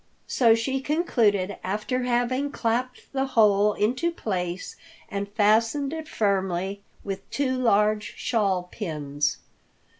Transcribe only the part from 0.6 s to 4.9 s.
concluded after having clapped the whole into place